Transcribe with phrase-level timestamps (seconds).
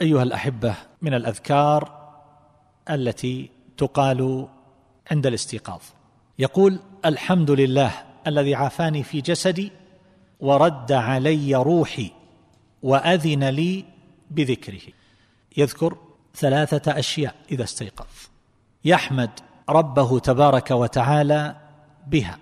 [0.00, 2.04] أيها الأحبة من الأذكار
[2.90, 4.48] التي تقال
[5.10, 5.80] عند الاستيقاظ.
[6.38, 7.92] يقول الحمد لله
[8.26, 9.72] الذي عافاني في جسدي
[10.40, 12.10] ورد علي روحي
[12.82, 13.84] وأذن لي
[14.30, 14.80] بذكره.
[15.56, 15.96] يذكر
[16.36, 18.06] ثلاثة أشياء إذا استيقظ.
[18.84, 19.30] يحمد
[19.68, 21.56] ربه تبارك وتعالى
[22.06, 22.38] بها.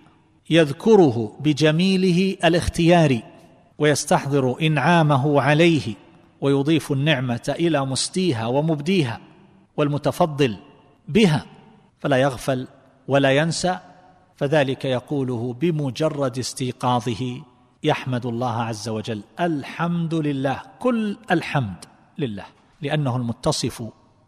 [0.50, 3.22] يذكره بجميله الاختياري
[3.78, 5.94] ويستحضر إنعامه عليه
[6.42, 9.20] ويضيف النعمة إلى مسديها ومبديها
[9.76, 10.56] والمتفضل
[11.08, 11.46] بها
[11.98, 12.68] فلا يغفل
[13.08, 13.78] ولا ينسى
[14.36, 17.40] فذلك يقوله بمجرد استيقاظه
[17.82, 19.22] يحمد الله عز وجل.
[19.40, 21.84] الحمد لله كل الحمد
[22.18, 22.44] لله
[22.82, 23.82] لأنه المتصف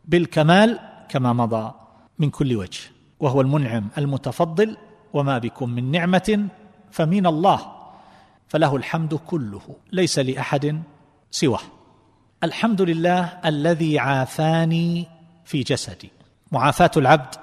[0.05, 1.75] بالكمال كما مضى
[2.19, 2.81] من كل وجه
[3.21, 4.77] وهو المنعم المتفضل
[5.13, 6.49] وما بكم من نعمة
[6.91, 7.61] فمن الله
[8.49, 9.61] فله الحمد كله
[9.93, 10.83] ليس لأحد
[11.31, 11.61] سواه.
[12.45, 15.07] الحمد لله الذي عافاني
[15.45, 16.11] في جسدي
[16.53, 17.35] معافاه العبد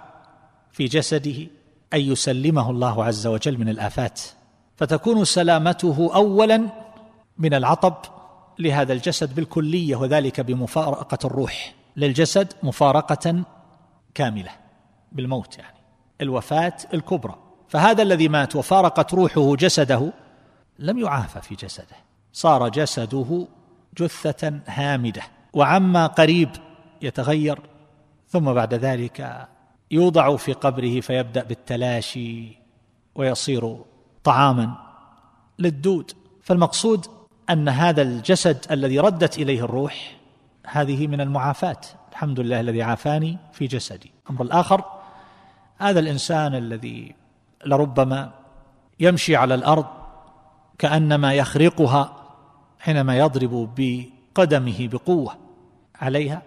[0.72, 1.48] في جسده
[1.94, 4.22] ان يسلمه الله عز وجل من الافات
[4.76, 6.70] فتكون سلامته اولا
[7.38, 7.96] من العطب
[8.60, 13.44] لهذا الجسد بالكليه وذلك بمفارقه الروح للجسد مفارقه
[14.14, 14.52] كامله
[15.12, 15.78] بالموت يعني
[16.22, 17.36] الوفاه الكبرى
[17.68, 20.14] فهذا الذي مات وفارقت روحه جسده
[20.80, 21.96] لم يعافى في جسده
[22.34, 23.48] صار جسده
[23.98, 25.22] جثة هامدة.
[25.54, 26.50] وعما قريب
[27.02, 27.60] يتغير
[28.30, 29.48] ثم بعد ذلك
[29.92, 32.58] يوضع في قبره فيبدأ بالتلاشي
[33.16, 33.78] ويصير
[34.24, 34.76] طعاما
[35.60, 36.12] للدود.
[36.42, 37.06] فالمقصود
[37.50, 40.18] أن هذا الجسد الذي ردت إليه الروح
[40.68, 41.78] هذه من المعافاه
[42.12, 44.12] الحمد لله الذي عافاني في جسدي.
[44.26, 44.84] الأمر الآخر
[45.78, 47.16] هذا الإنسان الذي
[47.66, 48.32] لربما
[49.00, 49.86] يمشي على الأرض
[50.78, 52.21] كأنما يخرقها
[52.82, 55.38] حينما يضرب بقدمه بقوة
[55.96, 56.42] عليها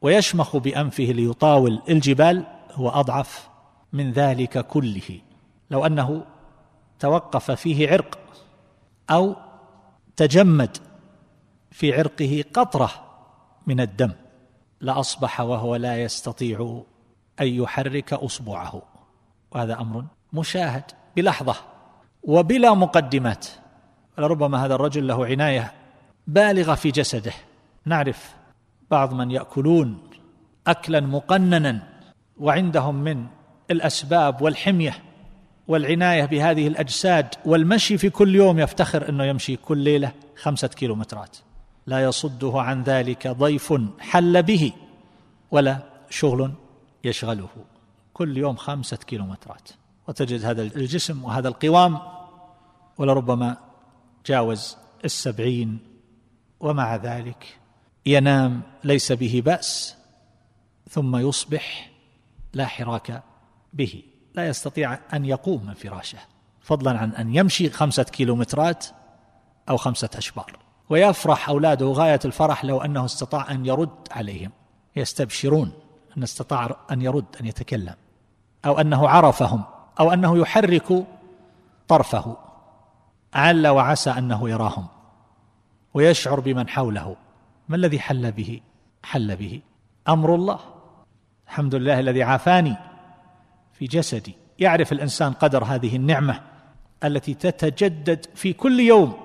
[0.00, 3.48] ويشمخ بأنفه ليطاول الجبال هو أضعف
[3.92, 5.20] من ذلك كله.
[5.70, 6.24] لو أنه
[6.98, 8.18] توقف فيه عرق
[9.10, 9.36] أو
[10.16, 10.76] تجمد
[11.70, 12.90] في عرقه قطرة
[13.66, 14.12] من الدم
[14.80, 16.82] لأصبح وهو لا يستطيع
[17.40, 18.82] أن يحرك أصبعه.
[19.50, 20.84] وهذا أمر مشاهد
[21.16, 21.56] بلحظة
[22.22, 23.46] وبلا مقدمات.
[24.18, 25.72] لربما هذا الرجل له عناية
[26.26, 27.32] بالغة في جسده.
[27.84, 28.34] نعرف
[28.90, 29.98] بعض من يأكلون
[30.66, 31.82] اكلا مقننا
[32.38, 33.26] وعندهم من
[33.70, 34.94] الأسباب والحمية
[35.68, 41.36] والعناية بهذه الأجساد والمشي في كل يوم يفتخر إنه يمشي كل ليلة خمسة كيلومترات.
[41.86, 44.72] لا يصده عن ذلك ضيف حل به
[45.50, 45.78] ولا
[46.10, 46.52] شغل
[47.04, 47.48] يشغله.
[48.14, 49.68] كل يوم خمسة كيلومترات.
[50.08, 51.98] وتجد هذا الجسم وهذا القوام
[52.98, 53.56] ولربما
[54.26, 55.78] جاوز السبعين
[56.60, 57.58] ومع ذلك.
[58.06, 59.96] ينام ليس به بأس
[60.90, 61.90] ثم يصبح
[62.52, 63.22] لا حراك
[63.72, 64.02] به.
[64.34, 66.18] لا يستطيع أن يقوم من فراشه.
[66.60, 68.86] فضلا عن أن يمشي خمسة كيلومترات
[69.68, 70.58] أو خمسة أشبار.
[70.90, 74.50] ويفرح أولاده غاية الفرح لو أنه استطاع أن يرد عليهم.
[74.96, 75.72] يستبشرون
[76.16, 77.94] أن استطاع أن يرد أن يتكلم.
[78.64, 79.62] أو أنه عرفهم
[80.00, 81.04] أو أنه يحرك
[81.88, 82.45] طرفه.
[83.36, 84.86] عل وعسى أنه يراهم
[85.94, 87.16] ويشعر بمن حوله.
[87.68, 88.60] ما الذي حل به؟
[89.02, 89.60] حل به.
[90.08, 90.58] أمر الله.
[91.46, 92.76] الحمد لله الذي عافاني
[93.72, 94.34] في جسدي.
[94.58, 96.40] يعرف الإنسان قدر هذه النعمة
[97.04, 99.16] التي تتجدد في كل يوم.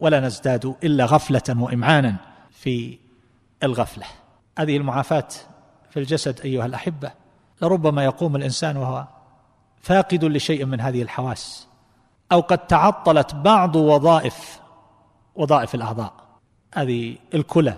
[0.00, 2.16] ولا نزداد إلا غفلة وإمعانا
[2.50, 2.98] في
[3.62, 4.06] الغفلة.
[4.58, 5.28] هذه المعافاة
[5.90, 7.12] في الجسد أيها الأحبة
[7.62, 9.06] لربما يقوم الإنسان وهو
[9.80, 11.73] فاقد لشيء من هذه الحواس.
[12.34, 14.60] أو قد تعطلت بعض وظائف
[15.34, 16.12] وظائف الأعضاء.
[16.74, 17.76] هذه الكلى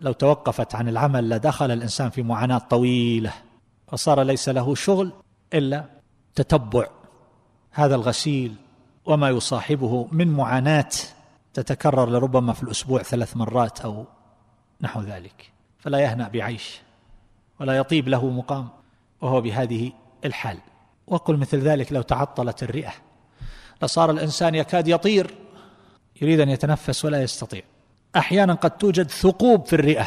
[0.00, 3.32] لو توقفت عن العمل لدخل الإنسان في معاناة طويلة
[3.92, 5.12] وصار ليس له شغل
[5.54, 5.84] إلا
[6.34, 6.86] تتبع
[7.70, 8.54] هذا الغسيل
[9.04, 10.88] وما يصاحبه من معاناة
[11.54, 14.04] تتكرر لربما في الأسبوع ثلاث مرات أو
[14.80, 15.52] نحو ذلك.
[15.78, 16.80] فلا يهنأ بعيش
[17.60, 18.68] ولا يطيب له مقام
[19.20, 19.92] وهو بهذه
[20.24, 20.58] الحال.
[21.06, 22.92] وقل مثل ذلك لو تعطلت الرئة.
[23.82, 25.34] لصار الإنسان يكاد يطير
[26.22, 27.62] يريد أن يتنفس ولا يستطيع.
[28.16, 30.06] أحيانا قد توجد ثقوب في الرئة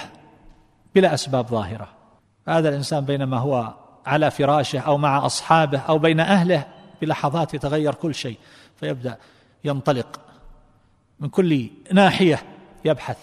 [0.95, 1.87] بلا أسباب ظاهرة.
[2.47, 3.73] هذا الإنسان بينما هو
[4.05, 6.65] على فراشه أو مع أصحابه أو بين أهله
[7.01, 8.37] بلحظات يتغير كل شيء
[8.79, 9.17] فيبدأ
[9.63, 10.19] ينطلق.
[11.19, 12.43] من كل ناحية
[12.85, 13.17] يبحث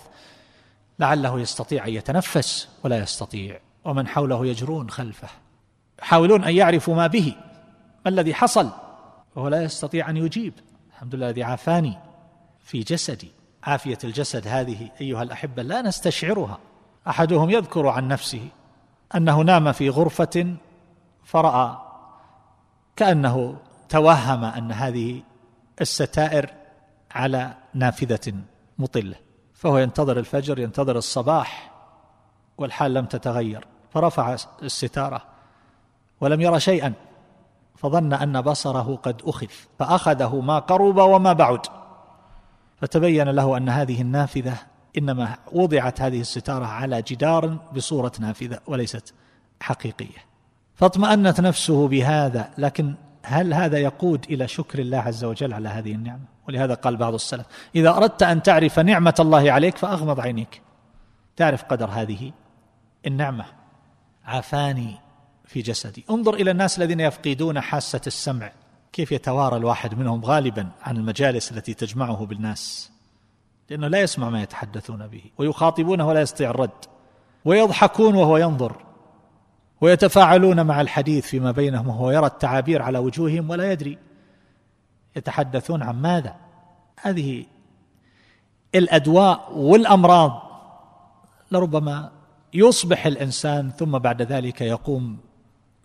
[0.99, 5.29] لعله يستطيع أن يتنفس ولا يستطيع ومن حوله يجرون خلفه.
[6.03, 7.35] يحاولون أن يعرفوا ما به
[8.05, 8.71] ما الذي حصل.
[9.37, 10.55] وهو لا يستطيع أن يجيب.
[10.91, 11.99] الحمد لله الذي عافاني
[12.61, 13.31] في جسدي.
[13.65, 16.59] عافية الجسد هذه أيها الأحبة لا نستشعرها.
[17.09, 18.49] أحدهم يذكر عن نفسه
[19.15, 20.57] أنه نام في غرفة
[21.25, 21.77] فرأى
[22.97, 23.57] كأنه
[23.89, 25.23] توهم أن هذه
[25.81, 26.51] الستائر
[27.11, 28.35] على نافذة
[28.79, 29.17] مطلة.
[29.55, 31.73] فهو ينتظر الفجر ينتظر الصباح
[32.59, 33.67] والحال لم تتغير.
[33.91, 35.23] فرفع الستارة
[36.21, 36.93] ولم ير شيئا.
[37.77, 39.47] فظن أن بصره قد أخذ
[39.79, 41.61] فأخذه ما قرب وما بعد.
[42.81, 44.57] فتبين له أن هذه النافذة
[44.99, 49.15] إنما وضعت هذه الستارة على جدار بصورة نافذة وليست
[49.61, 50.27] حقيقية.
[50.75, 56.25] فاطمأنت نفسه بهذا لكن هل هذا يقود إلى شكر الله عز وجل على هذه النعمة؟
[56.49, 60.63] ولهذا قال بعض السلف إذا أردت أن تعرف نعمة الله عليك فأغمض عينيك.
[61.37, 62.33] تعرف قدر هذه
[63.07, 63.45] النعمة.
[64.25, 65.06] عافاني.
[65.47, 66.05] في جسدي.
[66.11, 68.53] انظر إلى الناس الذين يفقدون حاسة السمع.
[68.93, 72.91] كيف يتوارى الواحد منهم غالبا عن المجالس التي تجمعه بالناس.
[73.71, 76.85] لأنه لا يسمع ما يتحدثون به ويخاطبونه ولا يستطيع الرد
[77.45, 78.77] ويضحكون وهو ينظر
[79.81, 83.99] ويتفاعلون مع الحديث فيما بينهم وهو يرى التعابير على وجوههم ولا يدري
[85.17, 86.37] يتحدثون عن ماذا.
[87.01, 87.45] هذه
[88.75, 90.43] الأدواء والأمراض
[91.51, 92.13] لربما
[92.55, 95.19] يصبح الإنسان ثم بعد ذلك يقوم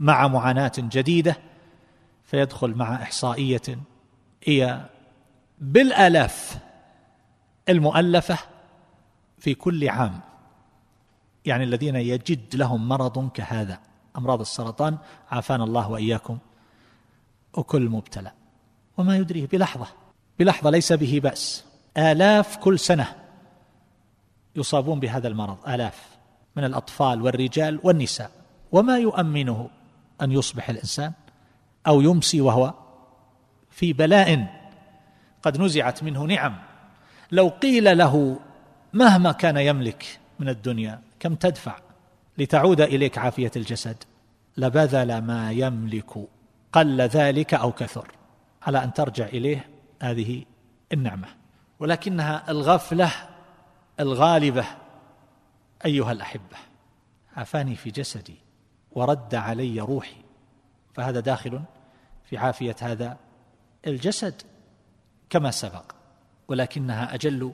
[0.01, 1.37] مع معاناة جديدة
[2.23, 3.61] فيدخل مع إحصائية
[4.43, 4.85] هي
[5.59, 6.57] بالالاف
[7.69, 8.37] المؤلفة
[9.39, 10.19] في كل عام.
[11.45, 13.79] يعني الذين يجد لهم مرض كهذا.
[14.17, 14.97] أمراض السرطان
[15.31, 16.37] عافانا الله وإياكم
[17.53, 18.31] وكل مبتلى.
[18.97, 19.87] وما يدريه بلحظة
[20.39, 21.65] بلحظة ليس به بأس.
[21.97, 23.15] آلاف كل سنة
[24.55, 26.07] يصابون بهذا المرض آلاف
[26.55, 28.31] من الأطفال والرجال والنساء.
[28.71, 29.69] وما يؤمنه
[30.21, 31.13] أن يصبح الإنسان
[31.87, 32.73] أو يمسي وهو
[33.69, 34.61] في بلاء.
[35.43, 36.57] قد نزعت منه نعم.
[37.31, 38.39] لو قيل له
[38.93, 41.75] مهما كان يملك من الدنيا كم تدفع
[42.37, 44.03] لتعود إليك عافية الجسد؟
[44.57, 46.13] لبذل ما يملك
[46.71, 48.11] قل ذلك أو كثر.
[48.61, 49.69] على أن ترجع إليه
[50.01, 50.45] هذه
[50.93, 51.27] النعمة.
[51.79, 53.11] ولكنها الغفلة
[53.99, 54.65] الغالبة
[55.85, 56.57] أيها الأحبة
[57.37, 58.35] عافاني في جسدي.
[58.91, 60.21] ورد علي روحي
[60.93, 61.61] فهذا داخل
[62.29, 63.17] في عافية هذا
[63.87, 64.41] الجسد
[65.29, 65.91] كما سبق
[66.47, 67.51] ولكنها أجل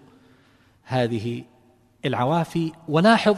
[0.83, 1.43] هذه
[2.05, 2.71] العوافي.
[2.87, 3.37] ولاحظ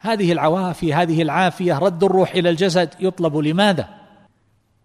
[0.00, 3.88] هذه العوافي هذه العافية رد الروح إلى الجسد يطلب لماذا؟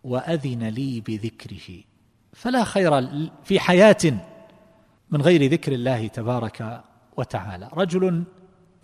[0.04, 1.84] وأذن لي بذكره.
[2.34, 3.10] فلا خير
[3.44, 3.98] في حياة
[5.12, 6.84] من غير ذكر الله تبارك
[7.18, 7.70] وتعالى.
[7.74, 8.24] رجل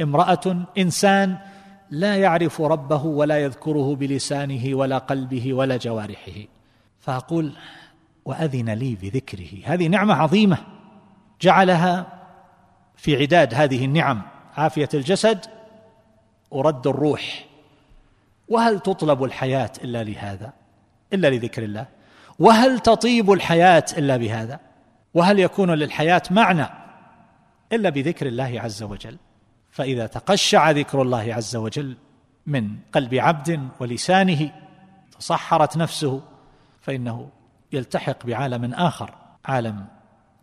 [0.01, 1.37] امرأة إنسان
[1.89, 6.31] لا يعرف ربه ولا يذكره بلسانه ولا قلبه ولا جوارحه.
[6.99, 7.53] فأقول
[8.25, 9.49] وأذن لي بذكره.
[9.63, 10.57] هذه نعمة عظيمة
[11.41, 12.07] جعلها
[12.95, 14.21] في عداد هذه النعم.
[14.57, 15.45] عافية الجسد
[16.51, 17.45] ورد الروح.
[18.49, 20.53] وهل تطلب الحياة إلا لهذا؟
[21.13, 21.85] إلا لذكر الله.
[22.39, 24.59] وهل تطيب الحياة إلا بهذا؟
[25.13, 26.65] وهل يكون للحياة معنى
[27.73, 29.17] إلا بذكر الله عز وجل؟
[29.73, 31.97] فإذا تقشع ذكر الله عز وجل
[32.45, 34.51] من قلب عبد ولسانه
[35.19, 36.21] تصحرت نفسه
[36.81, 37.29] فإنه
[37.71, 39.13] يلتحق بعالم آخر
[39.45, 39.85] عالم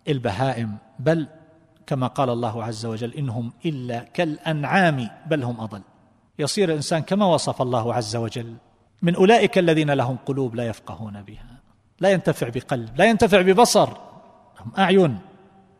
[0.08, 0.76] البهائم.
[0.98, 1.28] بل
[1.86, 5.82] كما قال الله عز وجل إنهم إلا كالأنعام بل هم أضل.
[6.38, 8.56] يصير الإنسان كما وصف الله عز وجل.
[9.02, 11.60] من أولئك الذين لهم قلوب لا يفقهون بها
[12.00, 13.88] لا ينتفع بقلب لا ينتفع ببصر
[14.60, 15.18] لهم أعين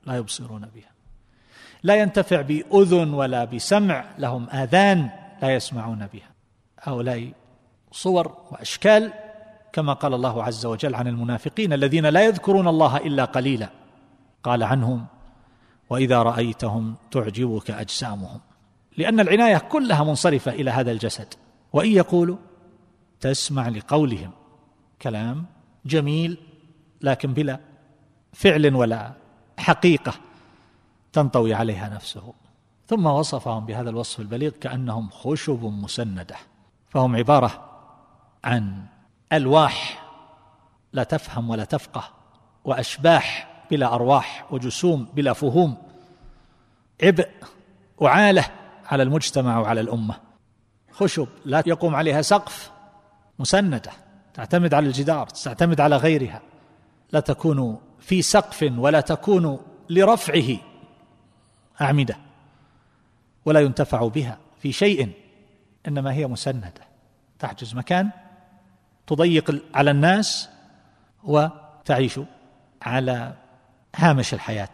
[0.07, 1.00] لا يبصرون بها.
[1.83, 5.11] لا ينتفع بأذن ولا بسمع لهم آذان
[5.43, 6.31] لا يسمعون بها.
[6.83, 7.33] هؤلاء
[7.93, 9.13] صور وأشكال
[9.73, 13.69] كما قال الله عز وجل عن المنافقين الذين لا يذكرون الله إلا قليلا.
[14.43, 15.07] قال عنهم
[15.91, 18.41] وإذا رأيتهم تعجبك أجسامهم.
[18.97, 21.35] لأن العناية كلها منصرفة إلى هذا الجسد.
[21.73, 22.37] وإن يقولوا
[23.21, 24.31] تسمع لقولهم.
[25.03, 25.47] كلام
[25.87, 26.39] جميل
[27.03, 27.61] لكن بلا
[28.33, 29.13] فعل ولا
[29.59, 30.15] حقيقة.
[31.13, 32.35] تنطوي عليها نفسه.
[32.87, 36.37] ثم وصفهم بهذا الوصف البليغ كأنهم خشب مسندة.
[36.89, 37.71] فهم عبارة
[38.45, 38.87] عن
[39.33, 40.07] ألواح
[40.93, 42.05] لا تفهم ولا تفقه
[42.65, 45.77] وأشباح بلا أرواح وجسوم بلا فهوم
[47.03, 47.29] عبء
[47.99, 48.45] وعالة
[48.87, 50.15] على المجتمع وعلى الأمة.
[50.93, 52.71] خشب لا يقوم عليها سقف
[53.39, 53.93] مسندة
[54.35, 56.41] تعتمد على الجدار تعتمد على غيرها.
[57.13, 59.59] لا تكون في سقف ولا تكون
[59.91, 60.70] لرفعه.
[61.81, 62.17] أعمدة
[63.45, 65.13] ولا ينتفع بها في شيء
[65.89, 66.75] إنما هي مسندة
[67.39, 68.11] تحجز مكان
[69.07, 70.49] تضيق على الناس
[71.25, 72.21] وتعيش
[72.83, 73.35] على
[73.97, 74.73] هامش الحياة.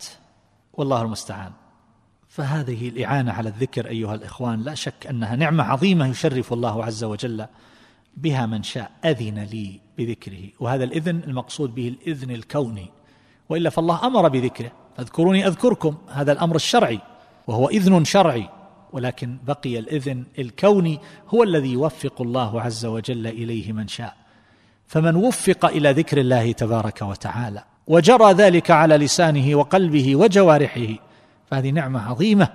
[0.72, 1.52] والله المستعان.
[2.28, 7.46] فهذه الإعانة على الذكر أيها الإخوان لا شك أنها نعمة عظيمة يشرف الله عز وجل
[8.16, 10.48] بها من شاء أذن لي بذكره.
[10.60, 12.90] وهذا الإذن المقصود به الإذن الكوني.
[13.48, 14.72] وإلا فالله أمر بذكره.
[14.97, 17.00] فاذكروني أذكركم هذا الأمر الشرعي
[17.47, 18.49] وهو إذن شرعي
[18.93, 20.99] ولكن بقي الإذن الكوني
[21.29, 24.26] هو الذي يوفق الله عز وجل إليه من شاء.
[24.87, 30.95] فمن وفق إلى ذكر الله تبارك وتعالى وجرى ذلك على لسانه وقلبه وجوارحه
[31.50, 32.49] فهذه نعمة عظيمة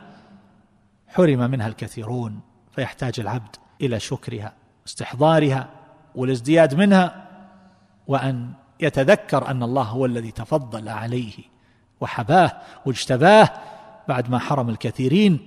[1.08, 2.40] حرم منها الكثيرون
[2.76, 4.54] فيحتاج العبد إلى شكرها
[4.88, 5.70] استحضارها
[6.16, 7.28] والازدياد منها
[8.08, 11.34] وأن يتذكر أن الله هو الذي تفضل عليه.
[12.02, 12.52] وحباه
[12.86, 13.50] واجتباه
[14.08, 15.46] بعد ما حرم الكثيرين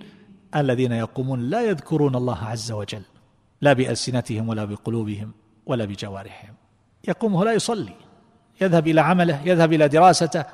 [0.56, 3.02] الذين يقومون لا يذكرون الله عز وجل
[3.60, 5.32] لا بألسنتهم ولا بقلوبهم
[5.66, 6.54] ولا بجوارحهم.
[7.08, 7.94] يقوم لا يصلي
[8.60, 10.44] يذهب إلى عمله يذهب إلى دراسته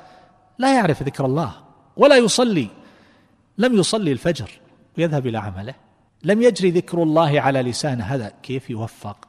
[0.57, 1.53] لا يعرف ذكر الله
[1.97, 2.67] ولا يصلي.
[3.57, 4.51] لم يصلي الفجر
[4.97, 5.73] ويذهب إلى عمله.
[6.23, 8.33] لم يجري ذكر الله على لسانه هذا.
[8.43, 9.27] كيف يوفق؟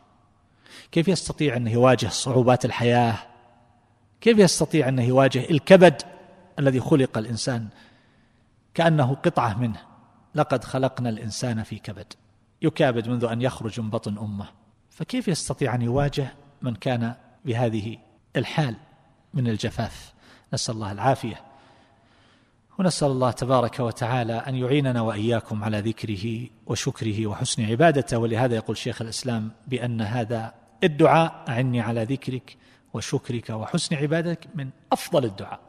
[0.92, 3.14] كيف يستطيع انه يواجه صعوبات الحياة؟
[4.20, 6.02] كيف يستطيع انه يواجه الكبد؟
[6.58, 7.68] الذي خلق الإنسان
[8.74, 9.80] كأنه قطعة منه.
[10.34, 12.12] لقد خلقنا الإنسان في كبد.
[12.62, 14.46] يكابد منذ أن يخرج من بطن أمه.
[14.90, 17.98] فكيف يستطيع أن يواجه من كان بهذه
[18.36, 18.76] الحال
[19.34, 20.12] من الجفاف؟
[20.54, 21.40] نسأل الله العافية.
[22.78, 28.18] ونسأل الله تبارك وتعالى أن يعيننا وإياكم على ذكره وشكره وحسن عبادته.
[28.18, 30.54] ولهذا يقول شيخ الإسلام بأن هذا
[30.84, 32.56] الدعاء أعني على ذكرك
[32.92, 35.60] وشكرك وحسن عبادتك من أفضل الدعاء.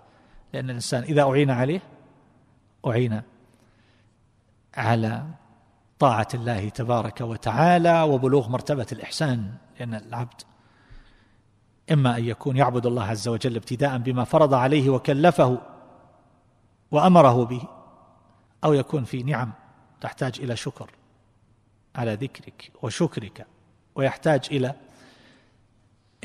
[0.54, 1.82] لأن الإنسان إذا أعين عليه
[2.88, 3.22] أعين
[4.74, 5.26] على
[6.00, 10.42] طاعة الله تبارك وتعالى وبلوغ مرتبة الإحسان لأن العبد
[11.92, 15.62] إما أن يكون يعبد الله عز وجل ابتداء بما فرض عليه وكلفه
[16.92, 17.62] وأمره به
[18.64, 19.52] أو يكون في نعم
[20.02, 20.92] تحتاج إلى شكر
[21.96, 23.46] على ذكرك وشكرك
[23.96, 24.76] ويحتاج إلى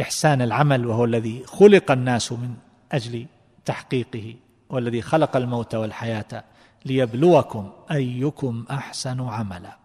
[0.01, 2.55] إحسان العمل وهو الذي خلق الناس من
[2.93, 3.27] أجل
[3.69, 4.35] تحقيقه
[4.71, 6.45] والذي خلق الموت والحياة
[6.85, 9.77] ليبلوكم أيكم أحسن عملا.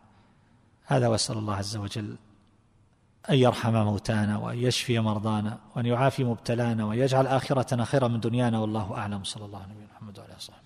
[0.86, 2.16] هذا وأسأل الله عز وجل
[3.30, 8.60] أن يرحم موتانا وأن يشفي مرضانا وأن يعافي مبتلانا وأن يجعل آخرتنا خيرا من دنيانا
[8.60, 9.24] والله أعلم.
[9.24, 10.63] صلى الله عليه وسلم وعلى آله وصحبه.